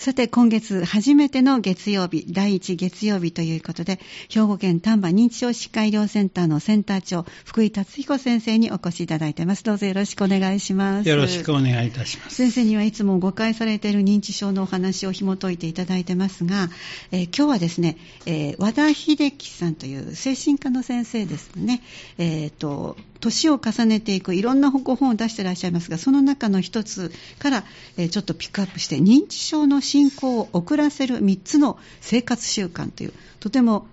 [0.00, 4.00] さて、今月初めての月曜日、第1月曜日ということで、
[4.30, 9.62] 兵庫県丹波認知症疾患医療センターのセンター長、福井達彦先生にお越しいただいています。
[9.62, 11.08] どうぞよろしくお願いします。
[11.10, 12.36] よろしくお願いいたします。
[12.36, 16.70] 先生にはいつも誤解されている認知症のお話を紐解いていただいてますが、
[17.12, 21.82] えー今日はですね、えー和田秀樹さんという精神科の先生ですね、
[22.16, 27.64] えーと、年を重ねていくいろんなご本を出していらっしゃいますが、その中の一つから、
[27.98, 33.88] えーちょっとピックアップして、認知症の進行を遅らせる3つの生活習慣という、とても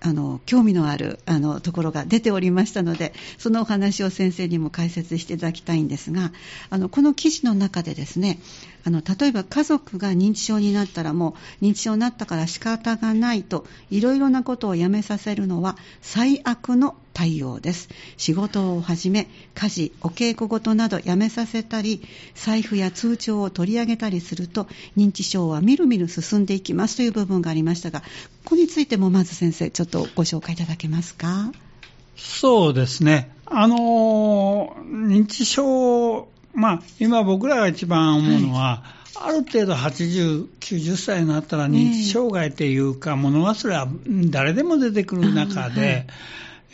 [0.00, 6.30] あの興味のあるあのところが出ておりましたので、そのお話を先生にも解説していただきたいんですが、
[6.70, 8.38] あのこの記事の中でですね、
[8.84, 17.88] あの例えば家族が認知症になったらもう認知症になったから仕方がないといろいろなことをやめさせるのは最悪の対応です。
[18.18, 22.02] 仕事をはじめ家事お稽古事などやめさせたり
[22.34, 24.66] 財布や通帳を取り上げたりすると
[24.98, 26.96] 認知症はみるみる進んでいきます。
[26.96, 28.00] という部分がありましたが
[28.44, 31.52] ここについてもまず先生ちょっとご紹介いただけますか？
[32.16, 33.30] そうですね。
[33.46, 43.88] あのー、認知症、まあ、今僕らが一番思うのは、ある程度80、90歳になったら認知障害っていうか、物忘れは
[44.30, 46.06] 誰でも出てくる中で、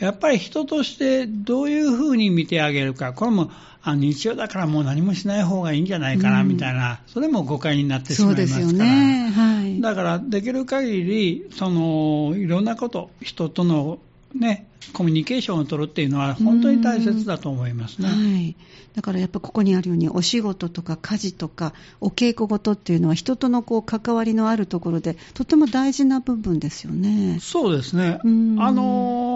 [0.03, 8.63] やっぱり人としてどういうふうに見てあげるか、これもあ認知症だからもう何もしない方がいいんじゃないかなうんみたいな、それも誤解になってしまいますから。
[8.63, 14.01] そうですよねはいだから、できる限り、その、いろんなこと、人との
[14.35, 18.09] ね、コミュニケーションを取るっていうのは本当に大切だと思いますね。
[18.09, 18.57] はい、
[18.95, 27.39] だからやっぱここにあるようにお仕事とか家事とかお稽古事っていうのは人とのこう関わりのあるところでとても大事な部分ですよね。
[27.41, 28.19] そうですね。
[28.25, 29.32] うんあのー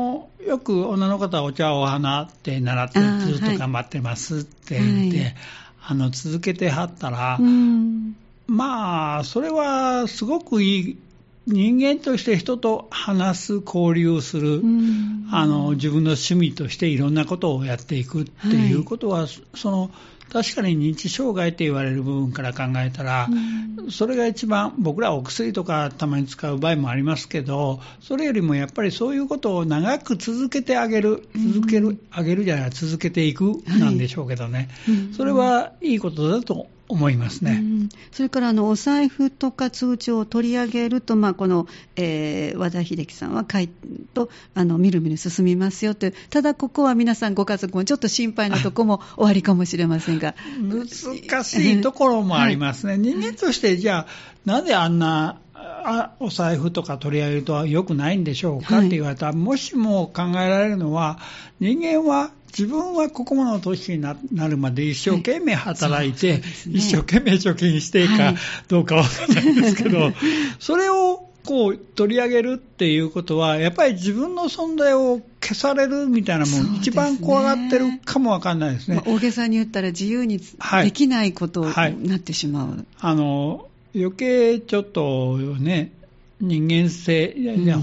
[0.47, 5.35] よく女の方はお茶お花って習ってずっと頑張ってますって言って、はい。
[5.89, 8.17] あの続けてはったら、うん。
[8.47, 10.99] まあ、それはすごくいい、
[11.49, 15.29] 人間として人と話す、交流する、うん。
[15.33, 19.91] あの自分の趣味としていろんなことをやっていくっていうことは、その
[20.33, 23.91] 確かに認知障害って言われる部分から考えたら、うん。
[23.91, 35.15] それが一番、僕らはお薬とかたまに使う場合もありますけど、それよりもやっぱりそういうことを長く続けてあげる、続ける、あげるじゃない、続けていくなんでしょうけどね、うん。
[35.15, 37.53] それはいいことだと思いますね。
[37.53, 41.67] うんそれからあのお財布とか通帳を取り上げると、まあ、この、
[41.97, 43.69] えー和田秀樹さんは書い
[44.15, 52.99] とあのみるみる進みますよという、ただここは皆さん、ご家族もちょっと心配なとこも 終わりかもしれませんが、難しいところもありますね。
[52.99, 54.07] 人間として、じゃあ、
[54.45, 59.27] なんであんな、あお財布とか取り上げると良くないんでしょうか、はいって言われた。
[59.27, 61.19] ら、もしも考えられるのは、
[61.61, 66.45] 人間は自分はここまでの年にななるまで一生懸命働いて、はいね。
[66.67, 68.37] 一生懸命貯金していいかはい。
[68.69, 70.13] どうかわからないんですけど、
[70.59, 76.79] それをこう取り上げるっていうことは、やっぱり自分の存在を消されるみたいなもん、ね。
[76.79, 78.97] 一番怖がってるかもわかんないですね。
[78.97, 80.87] まあ大げさに言ったら自由にはい。
[80.87, 81.95] できないことはい。
[81.95, 82.87] になってしまう。
[82.99, 85.93] あの余計ちょっとね、
[86.41, 87.35] 人間性、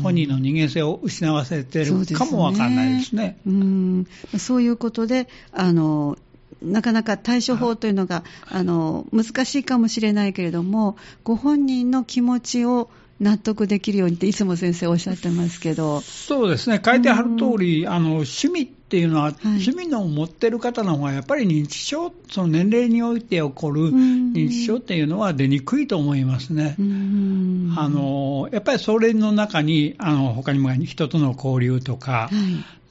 [0.03, 3.37] 本人の人間性を失わせてるかもわかんないですね。
[3.47, 4.07] うん。
[4.37, 6.17] そういうことで、あの、
[6.61, 19.35] なかなか対処法というのが、あの、難しいかもしれないけれども、ご本人の気持ちを納得できるようにって、いつも先生おっしゃってますけど、そうですね、書いてある通り、あの趣味っていうのは、い。
[19.43, 24.33] 趣味の持ってる方の方がやっぱり認知症、その年齢において起こるん。
[24.33, 26.75] 認知症っていうのは出にくいと思いますね。
[26.77, 27.73] うん。
[27.75, 32.29] あのやっぱりそれの中に、あの他にも人との交流とか、は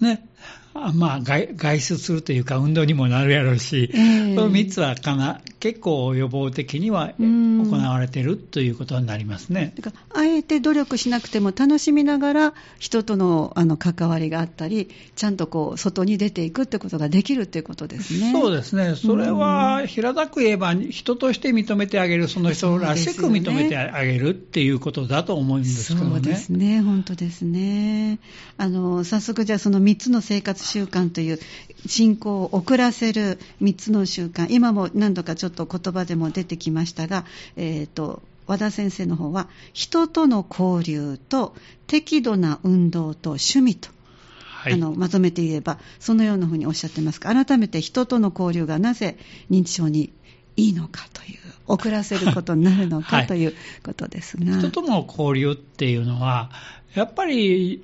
[0.01, 0.05] い。
[0.05, 3.99] ね、あまあ外、外出するというか、運動にもなるやろうし、え
[4.33, 9.75] えその3つはかな結構予防的にはうん行われているということになりますね。
[9.77, 18.33] だからあえて努力しなくても楽しみながら人とのあの関わりがあったり、ちゃんとこう外に出ていくってことができるっていうことですね。
[18.33, 26.37] そうですね、それは平たく言えば、人として認めてあげる、その人らしく認めてあげるっていうことだと思うんですけどそうでね。
[26.37, 28.19] すね、本当ですね。
[28.57, 31.39] あの早速、じゃあその3つの生活習慣という
[31.87, 37.25] 進行を遅らせる3つの習慣、今も何度かちょっと言葉でも出てきましたが、
[37.57, 41.55] えーと和田先生の方は、人との交流と
[41.87, 43.89] 適度な運動と趣味と。
[44.63, 49.17] はいあのまとめて言えば、そのようなふうにおっしゃってますが、改めて人との交流がなぜ
[49.51, 50.13] 認知症に
[50.57, 54.59] いいのかという、遅らせることになるのはいかということですが。
[54.59, 56.51] 人との交流っていうのは、
[56.95, 57.83] やっぱり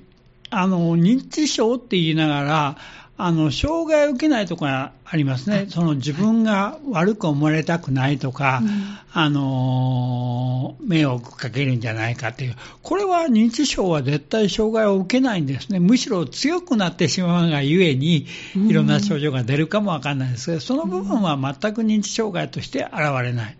[0.49, 2.77] あの認知症って言いながら、
[3.17, 8.99] あの障害を受けないとかありますね、その自分が悪く思われたくないとか、うん。
[9.11, 23.57] あの迷惑かけるんじゃないかという、これは認知症は絶対障害を受けないんですね、むしろ強くなってしまうがゆえに、いろんな症状が出るかもわかんないですけど、その部分は全く認知障害として現れない。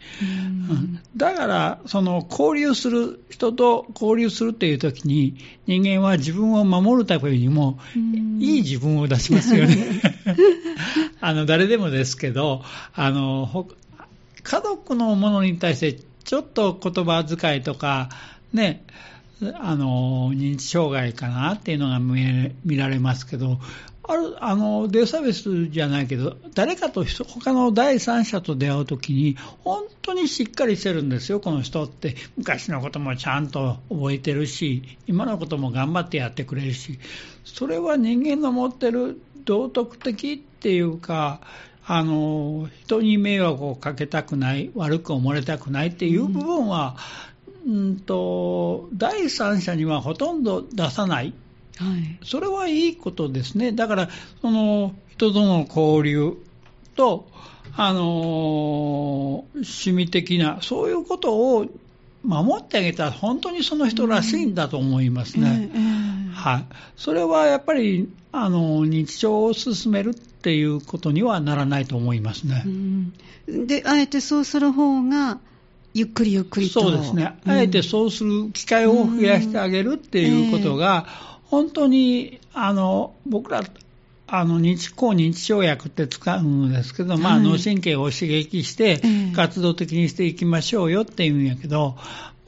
[0.70, 5.36] うん、だから、その交流する、人と交流するっていう時に、
[5.66, 7.80] 人間は自分を守るためにも、
[8.40, 9.78] いい自分を出しますよね。
[11.22, 12.64] あの誰でもですけど、
[12.94, 13.68] あの
[14.44, 15.94] 家族のものに対して
[16.24, 18.10] ちょっと言葉遣いとか、
[18.54, 18.84] ね、
[19.56, 23.60] あの認知障害かなっていうのが見られますけど、
[24.04, 32.16] あるあのデイサービスじゃないけど、誰かと他の第三者と出会うときに、本当にしっかりしてるんですよ、この人って。
[32.36, 37.00] 昔のこともちゃんと覚えてるし、今のことも頑張ってやってくれるし、
[37.46, 41.40] それは人間の持ってる道徳的っていうか、
[41.86, 46.98] あの人に迷惑をかけたくない、悪く思われたくないっていう部分は、
[47.66, 51.34] うん、うんと第三者にはほとんど出さない、
[51.78, 54.10] はい、それはいいことですね、だから
[54.42, 56.38] その人との交流
[56.96, 57.28] と、
[57.78, 61.66] あの趣味的な、そういうことを
[62.24, 65.72] 守ってあげたら、本当にその人らしいんだと思いますね。
[66.34, 66.66] はい、
[66.98, 72.64] それはやっぱりあの認知症を進めるっていうことにはならないと思いますね。
[73.48, 75.40] で、あえてそうする方が、
[75.94, 76.82] ゆっくりゆっくりと。
[76.82, 77.38] そうですね。
[77.46, 81.06] あえてそうする機会を増やしてあげるっていうことが、
[81.46, 83.64] 本当に、あの、僕ら、
[84.32, 89.02] あの認知抗認知症薬って使うんですけど、まあ、脳神経を刺激して
[89.36, 91.98] 活動的にしていきましょうよっていうんやけど、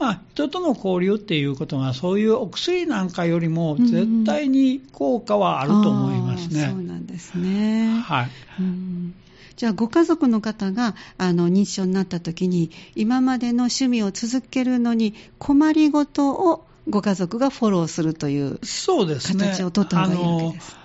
[0.02, 6.62] まあ、人との交流っていうことが、そういうお薬なんかよりも、絶対に効果はあると思いますね。
[6.64, 8.02] うん、そうなんですね。
[8.04, 8.28] はい。
[8.58, 9.14] うん
[9.54, 20.81] じゃあ、ご家族の方があの認知症になった時に、今までの趣味を続けるのに困りごとをご家族がフォローするという形を取った方がいいわけです。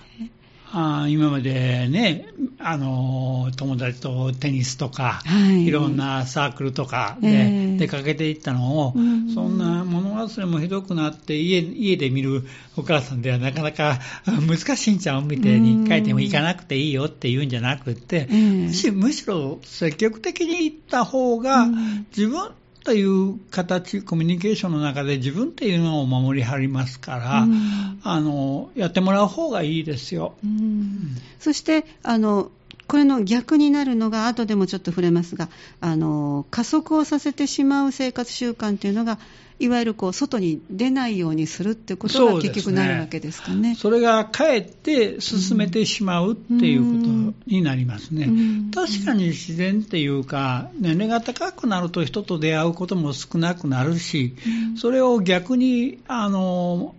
[0.73, 2.25] あ今までね、
[2.59, 12.43] あの友達とテニスとか、はい、いろんなサークルとかで出かけていったのを、えー、そんな物忘れもひどくなって家、家で見る
[12.75, 21.65] お母さんではなかなか難しいんちゃうみたいに、一回でも行かなくていいよって言うんじゃなくて、えー、むしろ積極的に行った方が、
[22.09, 22.51] 自分
[22.87, 30.35] という形、コミュニケーションの中で自分っていうのを守りはりますから、うん、あのやってもらう方がいいですよ。
[30.41, 32.49] うん、そしてあの
[32.87, 35.49] これの逆になるのが、後でもちょっと触れますが、
[35.81, 39.19] あの加速をさせてしまう生活習慣というのが、
[39.59, 43.75] いわゆるこう外に出ないようにするってことが結局なるわけですかね。
[43.75, 48.29] そ、ね、れがかえって進めてしまうっていうことになりますね。
[48.73, 54.35] 確かに自然っていうか、年齢が高くなると人と出会うことも少なくなるし、
[54.77, 56.93] それを逆に、あの、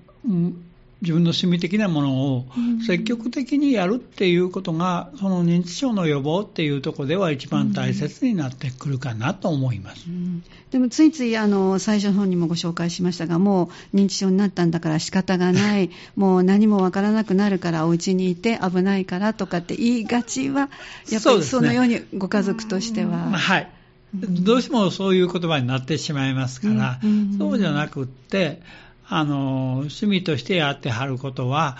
[1.00, 2.46] 自分の趣味的なものを
[2.84, 10.06] 積極的にやるっていうことが、その認知症の予防っていうところでは一番大切になってくるかなと思います。
[10.08, 10.42] うん、
[10.72, 20.68] でもついついあの最初の本にもご紹介しましたが、もう認知症になったんだから仕方がない、 もう何もわからなくなるからお家にいて危ないからとかって言いがちは、
[21.10, 23.30] やっぱりそのようにご家族としては。
[23.30, 23.70] はい。
[24.14, 27.00] どうしてもそういう言葉になってしまいますから、
[27.38, 28.62] そうじゃなくって、
[29.08, 31.76] あの趣味としてやってはることは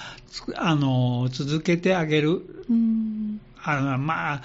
[0.56, 4.42] あの続けてあげる、うん、あのまあ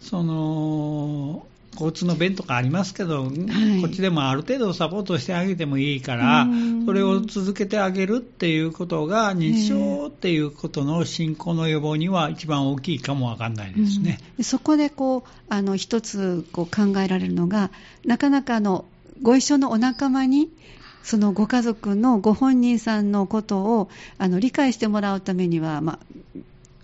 [0.00, 6.46] その交通の便とかありますけど、はい、こっちでもある程度サポートしてあげてもいいから、
[6.86, 14.20] それを続けてあげるっていうことが、認知症っていうことの進行の予防には一番大きいかもわかんないですね。
[14.38, 17.70] うん、そこでこうあの一つこう考えられるのが、
[18.04, 18.84] なかなかあの
[19.22, 20.50] ご一緒のお仲間に
[21.04, 26.38] そのご家族のご本人さんのことをあの理解してもらうためには、まあ、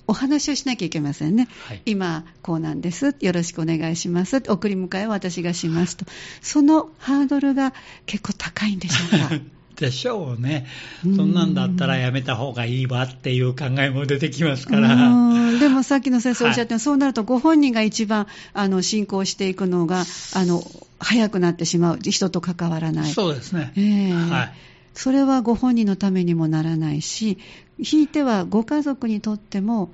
[0.06, 6.04] お話をしなきゃいけませんね、はい、今、こうなんです、よろしくお願いします、送り迎えを私がしますと、
[6.42, 7.72] そのハードルが
[8.06, 9.44] 結構高いんでしょうか？
[9.80, 10.66] でしょうね、
[11.02, 15.58] そんなんだったらやめた方がいいわっていう考えも出てきますから。
[15.58, 20.62] でもさっきの先生おっしゃったように、はい、そうなるとご本人が一番あの進行していくのがあの
[21.00, 23.12] 早くなってしまう、人と関わらない。
[23.12, 24.52] そうですね、えーはい、
[24.94, 27.38] それはご本人のためにもならないし、
[27.80, 29.92] ひいてはご家族にとっても、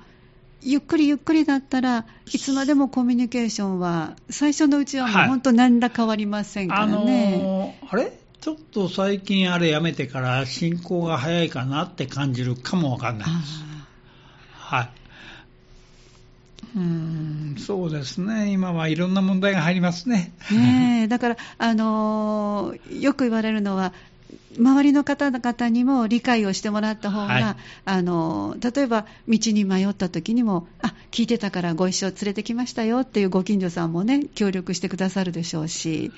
[0.61, 7.75] ゆっくりゆっくりだったらいつまでもコミュニケーションは最初のうちはもう本当何ら変わりませんからね。
[7.83, 8.11] あのー、あれ？
[8.41, 13.63] ちょっと最近あれやめてから進行が早いかなって感じるかもわかんないです。
[14.53, 14.89] はい。
[16.75, 20.31] うんそうですね、今はいろんな問題が入りますね。
[20.51, 23.93] ねだから、あのー、よく言われるのは、
[24.57, 27.55] 周りの方々にも理解をしてもらった方が、はい、
[27.85, 36.11] あの例えば道に迷った時にもあ聞いてたからご一緒連れてきましたよっていうご近所さんもね協力してくださるでしょうし、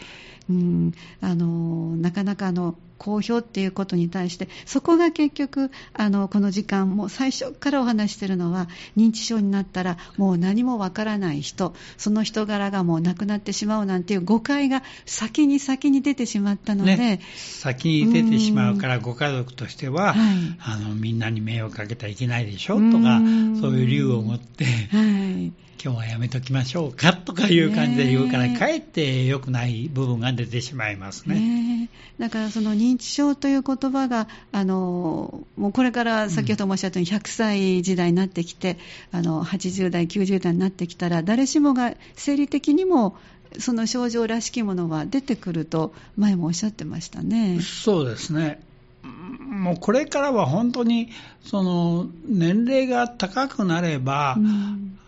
[0.50, 23.22] うん、あのなかなかあの公表っていうことに対して、そこが結局、あのこの時間、も最初からお話しているのは、認知症になったら、もう何もわからない人、その人柄がもうなくなってしまうなんていう誤解が先に先に出てしまったので、ね、先に出てしまうから、ご家族としては、はい、あのみんなに迷惑かけてはいけないでしょとか、
[23.62, 24.65] そういう理由を持って。
[24.65, 31.39] はい今日はやめときましょうかとかいう感じで言うから、かえって良くない部分が出てしまいますね。
[31.39, 38.77] ねだからその認知症という言葉が、あのもうこれから先ほどもおっしゃったように100歳時代になってきて、
[39.13, 43.15] うん、あの80代、90代になってきたら、誰しもが生理的にも
[43.57, 47.62] その症状らしきものは出てくると、前もおっしゃってましたね。
[47.62, 48.62] そうですね。
[49.03, 51.09] もうこれからは本当に
[51.45, 55.00] その年齢が高くなれば、うん、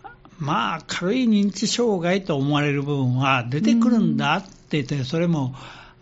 [0.42, 5.54] まあ、軽い認知障害と思われる部分は出てくるんだって言って、それも、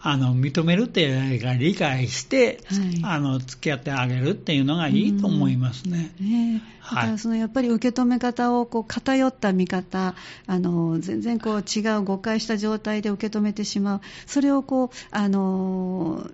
[0.03, 6.11] あの認めるっていうか理解して、はい、あの付き合ってあげるっていうのがいいと思いますね。
[6.19, 10.15] うん、だからそのやっぱり受け止め方をこう偏った見方、
[10.47, 16.27] あの全然こう違う誤解した状態で受け止めてしまう、それをこうあの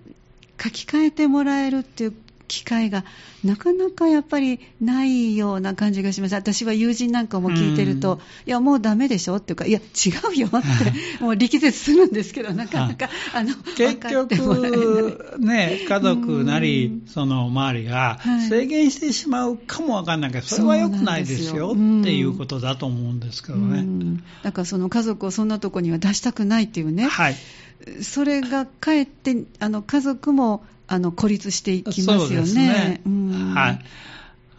[0.63, 2.13] 書き換えてもらえるっていう
[2.47, 3.03] 機会が
[3.43, 6.35] なかなかやっぱりないような感じがします。
[6.35, 9.53] 私は友人なんかも聞いてると、いや、もうダメでしょって。
[9.53, 24.19] いうか、いや、違うよって、もう力説するんですけど、なかなか、 あの、結局、ね、家族なり、その周りが制限してしまうかもわかんないけど、それは良くないですよっていうことだと思うんですけどね。
[24.43, 27.07] だからその家族をそんなとこには出したくないっていうね。
[27.07, 27.35] はい。
[28.01, 33.01] それがかえって、あの、家族もあの孤立していきますよね。
[33.05, 33.79] ねはい。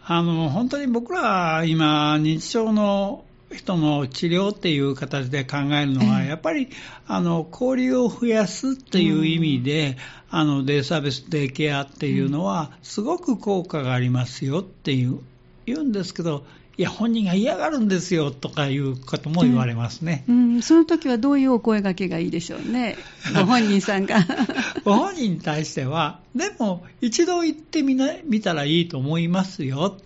[0.05, 6.69] あの本当に僕ら今認知症の人の治療っていう形で考えるのは、やっぱり
[7.07, 9.97] あの交流を増やすっていう意味で、
[10.29, 15.19] あのデイサービス、デイケアっていうのは、すごく効果がありますよっていう
[15.65, 16.45] 言うんですけど、
[16.79, 20.23] いや、本人が嫌がるんですよとかいうことも言われますね。
[20.29, 22.95] うん、うん、その時はどういうお声がけがいいでしょうね。
[23.35, 24.25] ご本人さんが。
[24.85, 29.97] ご本人に対しては、でも、一度行ってみな見たらいいと思いますよ。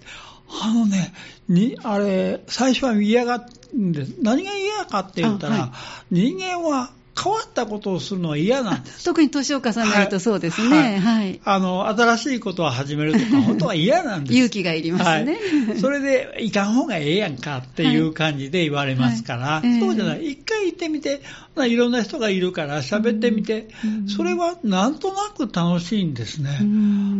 [0.63, 1.13] あのね、
[1.47, 4.15] にあれ、最初は嫌がるんです。
[4.23, 5.73] 何が嫌かって言ったら、は
[6.11, 6.89] い、人間は
[7.21, 9.05] 変わったことをするのは嫌なんです。
[9.05, 10.77] 特に年を重ねるとそうですね。
[10.77, 10.99] はい。
[10.99, 14.33] はい、あの、新しいことを始めるとか、本当は嫌なんです。
[14.37, 15.37] 勇気がいりますね。
[15.67, 20.31] はい、それで、いかん方がええやんかっていう感じで言われますから、はいはい、そうじゃない。
[20.31, 21.21] 一回行ってみて、
[21.67, 23.67] いろんな人がいるから喋ってみて、
[24.07, 26.49] それはなんとなく楽しいんですね。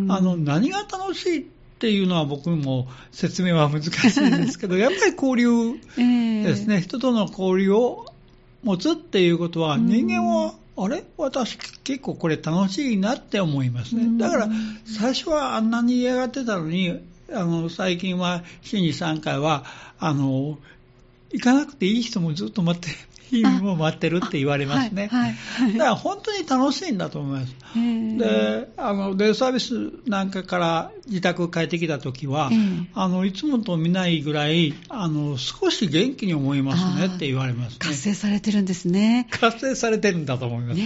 [0.09, 5.73] あの、何が楽しいっていうのは僕も説明は難しいんですけど、 やっぱり交流
[6.45, 8.05] ですね、えー、人との交流を
[8.63, 11.03] 持つっていうことは、人間は、あれ？
[11.17, 14.17] 私結構これ楽しいなって思いますね。
[14.17, 14.49] だから、
[14.85, 16.99] 最初はあんなに嫌がってたのに、
[17.31, 19.65] あの、最近は週に3回は、
[19.99, 20.57] あの、
[21.31, 22.89] 行かなくていい人もずっと待って
[23.37, 25.07] 日も待ってるって言われますね。
[25.07, 27.55] はいはい、だから本当に楽しいんだと思います。
[28.17, 32.49] で、あの、デイサービスなんかから自宅帰ってきた時は、
[32.93, 39.27] あの、いつもと見ないぐらい、あの、少し元気に思いますねって言われます、ね、活性されてるんですね。
[39.31, 40.81] 活性されてるんだと思います。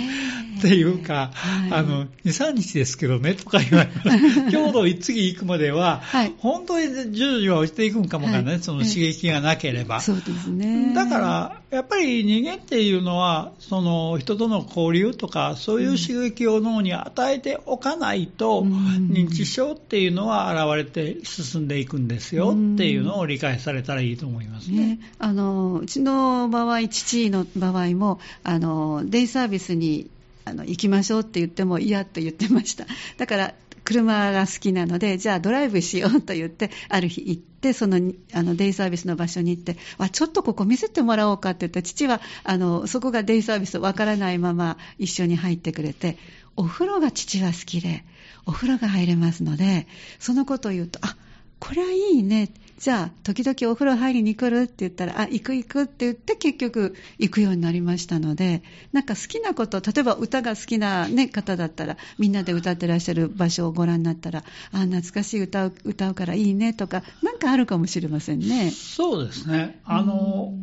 [0.58, 4.18] っていうか、はい、あの、2、3日ですけどねとか言われます。
[4.50, 10.02] 今日の次行くまでは、はい、本当に徐々には落ちていくんかもわかんない、その刺激がなければ。
[10.02, 10.94] そうですね。
[10.94, 24.78] だから、やっぱり人間っていうのは、その人との交流とか、そういう刺激を脳に与えておかないと、認知症っていうのは現れて進んでいくんですよっていうのを理解されたらいいと思いますね。
[24.78, 30.10] ねあのうちの場合、父の場合も、あのデイサービスに
[30.48, 32.86] あの行きましょうって言っても嫌と言ってました。
[33.18, 33.54] だから
[33.88, 37.98] 車が好きなので、じゃあドライブしようと言って、ある日行って、その
[38.34, 46.18] あのデイサービスの場所に行って、あちょっとここ見せてもらおうかって言った、父はあのそこがデイサービスわからないまま一緒に入ってくれて、
[46.58, 48.04] お風呂が父は好きで、
[48.46, 49.88] お風呂が入れますので、
[50.20, 51.16] そのことを言うと、あ
[51.60, 52.50] これはいいね。
[52.80, 58.62] じゃあ、時々お風呂入りに来るって言ったら、あ、行く行くって言って結局行くようになりましたので、
[58.94, 68.70] なんか好きなこと、例えば歌が好きな、ね、方だったら、みんなで歌ってらっしゃる場所をご覧になったら、あ、懐かしい歌を歌うからいいねとか、なんかあるかもしれませんね。
[68.70, 69.82] そうですね。
[69.84, 70.54] あの、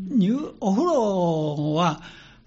[0.60, 2.00] お風呂は、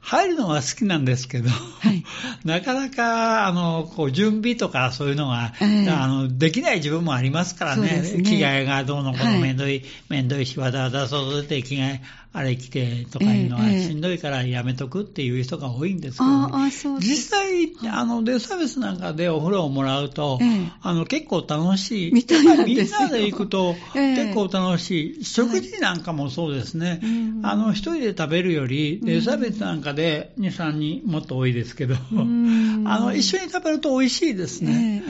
[0.08, 2.06] 入るのは好きなんですけど、はい、
[2.46, 8.24] なかなかあのこう準備とかそういうのが、えー、あのできない自分もありますからね、ね。
[8.24, 12.02] 着替えがどうのこうのめんどい、はい、めんどいし、わざわざ外出て着替え
[12.34, 16.70] あれ着てとかいうのはしんどいからやめとくっていう人が多いんですけど、ね、
[17.00, 20.40] 実際、あのデイサービスなんかでお風呂をもらうと、
[20.82, 22.14] あの結構楽しい。
[22.14, 25.26] みんなで行くと結構楽しい。
[25.26, 27.02] 食事なんかもそうですね。
[27.44, 35.04] あの一人で食べるより、デイサービスなんかで2、3人もっと多いですけど、 あの一緒に食べると美味しいですね。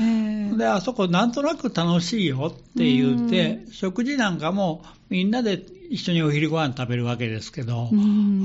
[0.58, 7.89] で、あそこなんとなく楽しいよって言って、食事なんかもみんなで一緒にお昼ご飯食べるわけですけど、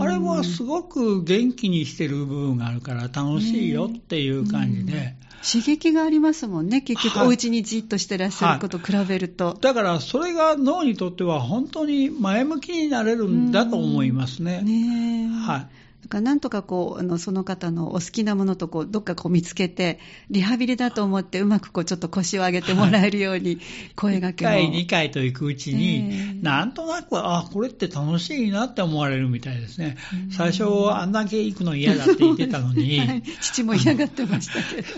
[0.01, 5.17] あれはすごく元気にしてる部分があるから楽しいよっていう感じで。
[5.43, 9.55] 刺激がありますもんね、結局、お家にじっとしてらっしゃること比べると、はい。
[9.55, 14.63] はい、だからそれが脳にとっては本当に前向きになれるんだと思いますね。
[14.63, 15.61] ねはい。
[15.61, 15.82] だ
[16.13, 19.99] からなんとかこうあのその方のお好きなものとこうどっかこう見つけて
[20.31, 23.59] リハビリだと思ってうまくこうちょっと腰を上げてもらえるように
[23.97, 29.97] 声がけも、はい、1回2回と行くうちに、えー、なんとなくあこれって楽しいなって思われるみたいですね、
[30.31, 34.89] 最初あんだけ行くの嫌だって言ってたのに、 はい、父も嫌がってましたけど。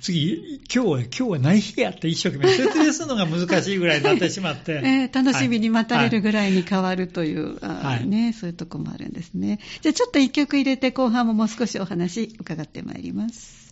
[0.00, 2.54] 次今日は今日は何日やって一生懸命。
[2.54, 8.06] 説明するのが難しいぐらいになってしまって、 えー、楽しみに待たれるぐらいに変わるという、はい。
[8.06, 9.53] ね、そういうとこもあるんですね。
[9.56, 9.60] ね。
[9.80, 13.64] じゃあちょっと一曲入れて後半ももう少しお話伺ってまいります。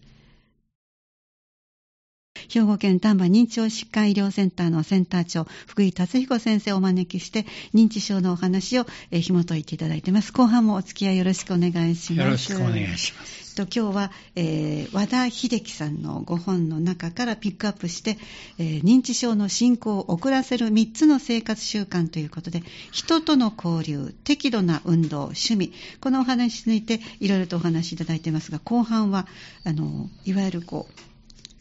[2.49, 10.33] 兵庫県丹波認知症疾患医療センターのセンター長、福井達彦先生をお招きして、認知症のお話を、紐解いていただいています。
[10.33, 12.27] 後半もお付き合いよろしくお願いします。
[12.27, 13.42] よろしくお願いします。
[13.55, 18.19] と今日は、えー、和田秀樹さんのご本の中からピックアップして、
[18.59, 29.27] えー、認知症の進行を遅らせる3つの生活習慣ということで、人との交流、適度な運動、趣味、このお話についていろいろとお話しいただいていますが、後半は、
[29.65, 31.03] あの、いわゆるこう、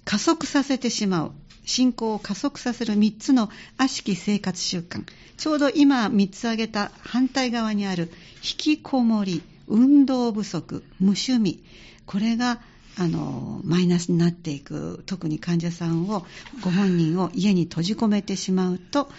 [0.06, 1.32] 加速させてしまう。
[1.64, 5.06] 進行を加速させる3つの悪しき生活習慣。
[5.38, 11.64] ちょうど今3つ挙げた反対側にある引きこもり、運動不足、無趣味。
[12.06, 12.60] これが
[12.98, 16.26] あのマイナスになっていく特に患者さんを
[16.62, 19.10] ご本人を家に閉じ込めてしまうと、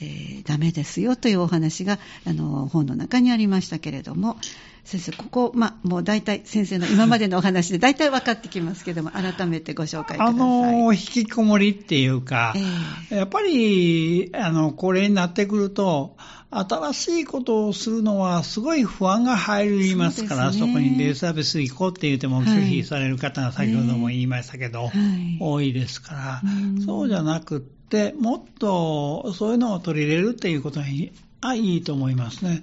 [0.00, 4.36] えー、ダメですよというお話があの本の中にありましたけれども。
[4.84, 10.34] 先生ここ、まあ、もう大体先生の今までのお話で大体分かってきますけども改めてご紹介ください。
[10.34, 12.52] あの引きこもりっていうか、
[13.10, 16.16] えー、やっぱりあの高齢になってくると
[16.52, 24.90] 新しいことをするのはすごい不安が入りますから、そ、ね,、こにデイサービス行こうって言っても拒否される方が先ほども言いましたけど、はい、
[25.40, 26.42] 多いですから、
[26.84, 31.12] そうじゃなくって、もっとそういうのを取り入れるっていうことに
[31.44, 32.60] あいいと思いますね。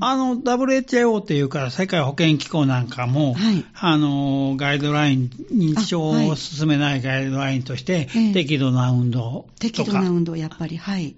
[0.00, 11.14] あの、WHO っていうか、世界保健機構なんかも、はい、あの、ガイドライン、認知症を進めないガイドラインとして、はい、適度な運動とか、適度な運動、やっぱり、はい。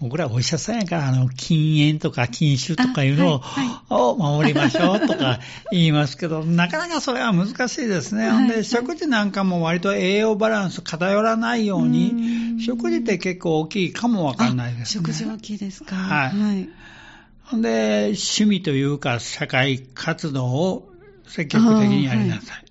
[0.00, 8.28] 僕らお医者さんやから、あの、禁煙とか禁酒とかいうのをはいはい、を守りましょうとか言いますけど、なかなかそれは難しいですね。
[8.28, 15.04] はい、で、食事なんかも割と栄養バランス偏らないように、う食事って結構大きいかもわかんないですね。
[15.04, 15.96] 食事大きいですか？
[15.96, 16.38] はい。
[16.38, 16.68] はい、
[17.44, 20.90] ほんで、趣味というか、社会活動を
[21.26, 22.64] 積極的にやりなさい。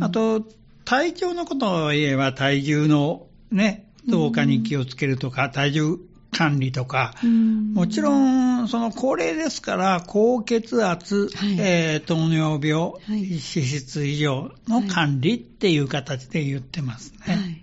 [0.00, 0.44] あ,、と、
[0.84, 5.98] 体調のことを言えば、体重のね、増加に気をつけるとか、体重
[6.34, 17.34] 管理とか、もちろん、その高齢ですから、高血圧、はい、えー、糖尿病、はい、脂質異常の管理っていう形で言ってますね。
[17.34, 17.62] はい、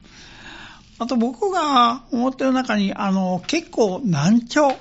[0.99, 4.77] あと僕が思ってる中に、あの、結構難聴。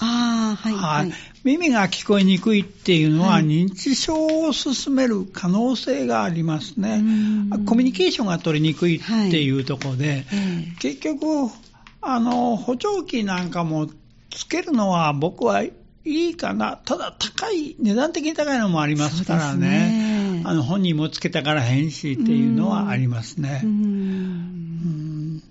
[0.00, 1.12] あはい、はい、
[1.42, 7.02] 耳が聞こえにくいっていうのは、認知症を進める可能性がありますね。
[7.66, 10.24] コミュニケーションが取りにくいっていうところで、
[10.78, 11.50] 結局、
[12.00, 13.88] あの、補聴器なんかも
[14.30, 15.72] つけるのは僕はい
[16.04, 16.76] いかな。
[16.84, 20.40] ただ高い、値段的に高いのもありますからね。
[20.40, 23.60] ねあの、本人もつけたから変しっていうのはありますね。
[23.64, 25.42] うん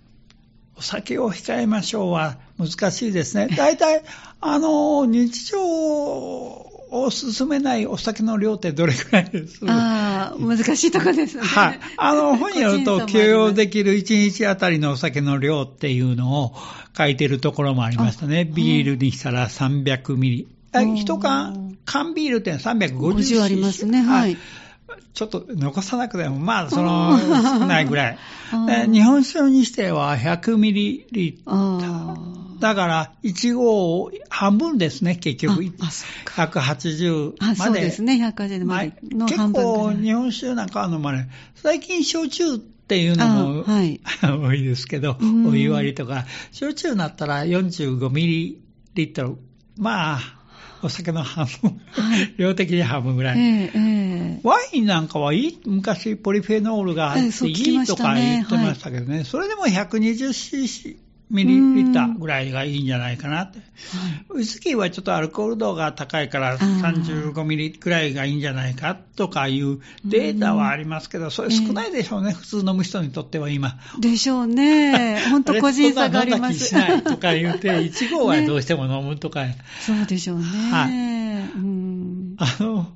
[0.77, 3.47] お酒を控えましょうは難しいですね。
[3.57, 4.03] 大体、
[4.39, 9.60] あの、日常おすすめないお酒の量ってどれくらいです？
[9.67, 11.43] ああ、難しいところですね。
[11.43, 11.80] はい。
[11.97, 16.54] あの、本によると、許容できる1日あたりのお酒の量っていうのを
[16.97, 18.47] 書いてるところもありましたね。
[18.50, 20.47] あビールにしたら300ミリ。
[20.95, 24.02] 一缶、缶ビールって350 50ありますね。
[24.02, 24.38] はい。
[25.13, 28.17] ちょっと残さなくても、まあ、その、少ないぐらい。
[28.91, 32.46] 日本酒にしては100ミリリッター。
[32.57, 35.73] あだから、1合半分ですね、結局。
[35.79, 36.59] ああそうか。
[36.59, 37.45] 180あ。
[37.45, 37.55] まで。
[37.55, 39.99] そうですね、180までの結半分構、ぐら。
[39.99, 43.99] い日本酒なんかは飲まれ、最近、焼酎っていうのも、あはい。
[44.21, 45.47] 多いですけど、うん。
[45.47, 48.61] お湯割りとか、焼酎になったら45ミリ
[48.95, 49.35] リットル、
[49.77, 50.19] まあ、
[50.83, 52.33] お酒の半分、はい。
[52.37, 54.39] 量的に半分ぐらい。
[54.43, 63.59] ワインなんかはいい、昔ポリフェノールがあええっていいとか言ってましたけどね、それでも 120cc ミリリッターぐらいがいいんじゃないかなって。
[64.29, 73.77] ウイスキーはちょっとアルコール度が高いから35ミリくらいがいいんじゃないかとかいうデータはありますけど、それ少ないでしょうね、普通飲む人にとっては今。
[73.99, 75.19] でしょうね。
[75.29, 76.67] 本当個人差があります。
[76.67, 79.45] しないとか言って、1号はどうしても飲むとか、
[79.81, 80.45] そうでしょうね。
[80.45, 82.87] はいうんあの、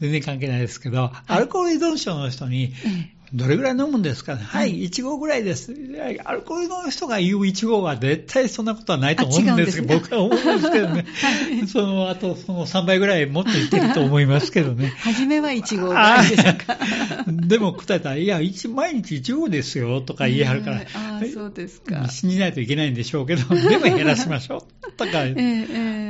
[0.00, 5.74] 全然関係ないですけど、アルコール依存症の人に、ええどれぐらい飲むんですかね、はい、1合ぐらいです。
[6.24, 11.66] アルコールの人が言う1合は絶対そんなことはないと思うんですけど、僕は思うんですけどね、 はい。
[11.66, 14.94] その後、その3倍ぐらいもっといってると思いますけどね。
[15.00, 16.78] 初めは1号ぐらいでしょうか。
[17.28, 20.80] でも答えたら、いや、一毎日1合ですよとか言い張るから、
[21.32, 22.08] そうですか。
[22.08, 25.24] 信じないといけないんでしょうけど、でも減らしましょうとか、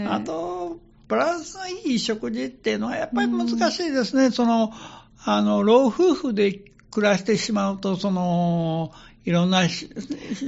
[0.08, 4.30] あと、バランスのいい食事っていうのはやっぱり難しいですね。
[4.30, 4.72] その、
[5.24, 8.92] あの、老夫婦で暮らしてしまうと、その、
[9.28, 9.68] いろんなね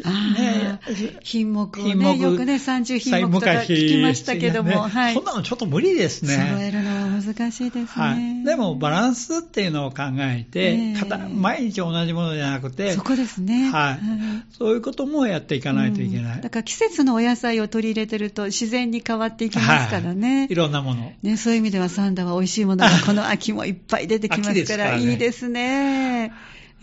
[0.05, 0.81] あ、
[1.23, 5.15] 品目を品目ね、よくね、30品目とか聞きましたけども、ねはい。
[5.15, 6.35] そんなのちょっと無理ですね。
[6.35, 7.87] 揃えるのは難しいですね。
[7.87, 13.71] はい、でも、バランスっていうのを考えて、ええただ毎日同じものじゃなくて、そこですね。
[13.71, 13.99] はい
[14.57, 16.35] そういうこともやっていかないといけない。
[16.37, 20.39] うんだから季節のお野菜を取り入れてると自然に変わっていきますからね。
[20.39, 21.13] はい、いろんなもの。
[21.23, 26.33] ね、そういう意味ではサンダは美味しいものがこの秋もいっぱい出てきますから、 いいですね。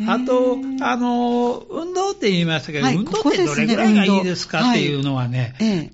[0.06, 5.92] あと、えーあの、運動って言いましたけど、はい運動ってどれぐらいがいいですかっていうのはね、ええ。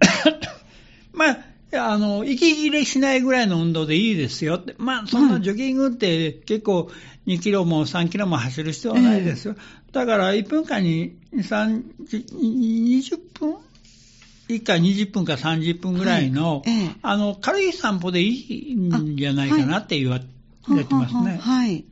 [1.14, 1.38] まあ、
[1.76, 4.76] あの、息切れしないぐらいの運動でいいですよって。
[4.78, 6.92] まあ、そんなジョギングって結構
[7.28, 9.56] 2キロも3キロも走る必要はないですよ。
[9.92, 13.56] だから1分間に3 20分
[14.50, 16.70] ？1回20分か30分ぐらいの、はい。
[16.70, 16.96] ええ。
[17.02, 21.38] あの、軽い散歩でいいんじゃないかなって言われてますはははね。
[21.42, 21.86] はい。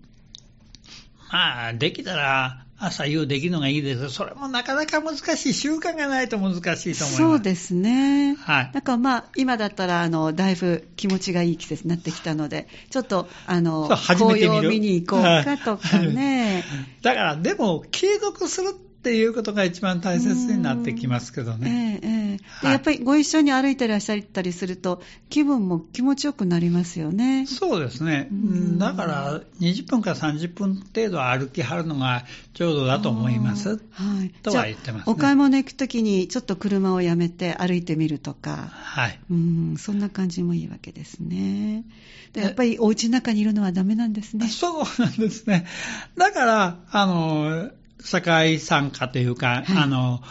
[1.32, 5.54] まあ、できたら朝夕できるのがいいですそれもなかなか難しい。
[5.54, 7.16] 習慣がないと難しいと思います。
[7.18, 8.36] そうですね。
[8.36, 16.66] はいだからまあ、今だったら、あの、だいぶ気持ちがいい季節になってきたので、ちょっと、あの、紅葉を見に行こうかとかね。
[17.04, 22.00] だから、でも、継続するっていうことが一番大切になってきますけどね。
[22.04, 27.48] ええええではいやっぱりご一緒に歩いてらっしゃったりすると、気分も気持ちよくなりますよね。
[27.48, 28.28] そうですね。
[28.32, 33.70] うんだから、20分から30分程度歩きはるのがちょうどだと思います。
[33.90, 34.30] はい。
[34.44, 39.20] とは言ってますねお買い物行くときに、ちょっと車をやめて歩いてみるとか、はい。
[39.32, 41.86] うん、そんな感じもいいわけですね。
[42.34, 44.48] でやっぱりお家の中にいるのはダメなんですね。
[44.48, 45.66] そうなんですね。
[46.18, 47.72] だから、あの、
[48.04, 49.78] 社会参加というか、はい。
[49.78, 50.22] あの、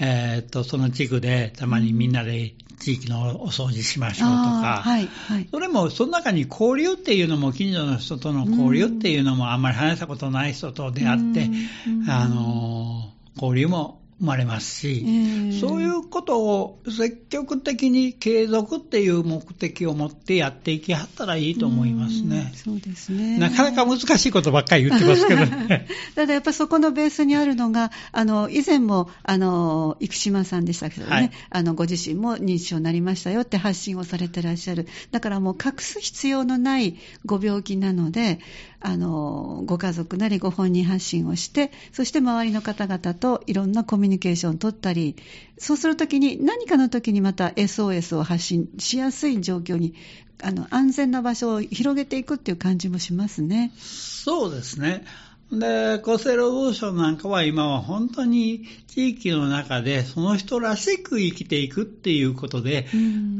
[0.00, 5.48] えーっと、その地区でたまにみんなで地域のお掃除しましょうとか、はい、はい。
[5.50, 11.50] それも、その中に交流っていうのも、近所の人との交流っていうのも、あんまり話したことない人と出会って
[12.08, 22.56] あの、交流も生まれますし、ええそういうことを積極的に継続っていう目的を持ってやっていきはったらいいと思いますねうん。
[22.56, 23.38] そうですね。
[23.38, 25.86] なかなか難しいことばっかり言ってますけどね。
[26.14, 34.86] ただやっぱりそこのベースにあるのが、あの、以前も、あの、生島さんでしたけどね、はいあの、ご自身も認知症になりましたよって発信をされてらっしゃる。
[35.10, 38.40] だからもう隠す必要のないご病気なので、
[38.80, 45.16] あの、ご家族なりご本人発信をして、そして周りの方々といろんなコミュニケーションを取ったり、
[45.58, 49.94] そうするときに、何かのときにまた SOS を発信しやすい状況に、
[50.42, 53.72] あの、安全な場所を広げていくっていう感じもしますね。
[53.78, 55.04] そうですね。
[55.50, 62.86] で、厚生労働省なんかは今は本当に地域の中でその人らしく生きていくっていうことで、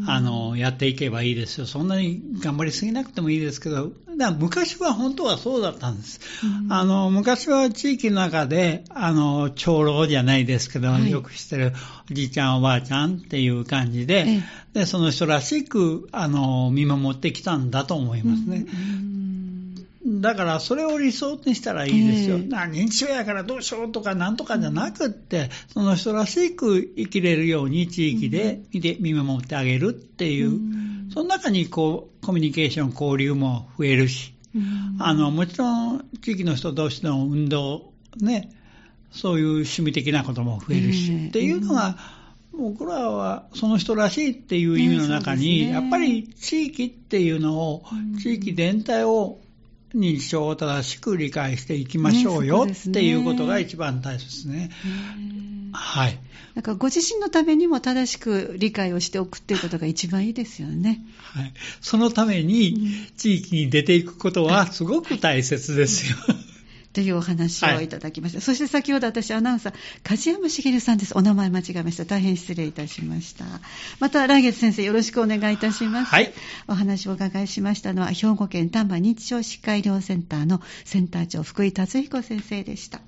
[0.07, 1.67] あの、やっていけばいいですよ。
[1.67, 6.21] そんなに頑張りすぎなくてもいいですけど、だ昔は本当はそうだったんです。
[6.69, 11.73] あの、昔は地域の中で、あの、長老じゃないですけど、はい、よく知ってる
[12.11, 14.43] おじいちゃんおばあちゃんっていう感じで、
[14.75, 18.67] で、その人らしく、あの、見守ってきたんだと思いますね。
[20.21, 22.37] だからそれを理想にしたらいいですよ。
[22.37, 38.51] えー、認知症やからどうしようとかなんとかじゃなくって、その人らしく生きれるように地域で見て、見守ってあげるっていう、うん、その中にこうコミュニケーション、交流も増えるし、うん、あのもちろん地域の人同士の運動、ね、
[39.11, 41.97] そういう趣味的なことも増えるし、えー、っていうのが、
[42.53, 47.85] 僕らはその人らしいっていう意味の中に、ね、やっぱり地域っていうのを、
[48.21, 49.39] 地域全体を
[49.95, 54.71] 認知症を正しく理解していきましょうよ、ね、っていうことが一番大切ですね。
[55.73, 56.19] はい。
[56.55, 61.01] なんかご自身のためにも正しく理解をしておくっていうことが一番いいですよね。
[61.19, 61.53] はい。
[61.81, 66.17] そのために地域に出ていくことはすごく大切ですよ。
[66.93, 68.39] というお話をいただきました。
[68.39, 71.17] はい、そして先ほど私アナウンサー、梶山茂さんです。
[71.17, 72.05] お名前間違えました。
[72.07, 73.45] 大変失礼いたしました。
[74.01, 76.11] また来月先生よろしくお願いいたします。
[76.11, 76.33] はい。
[76.67, 83.01] お話をお伺いしましたのは、兵庫県丹波認知症疾患医療センターのセンター長福井達彦先生でした。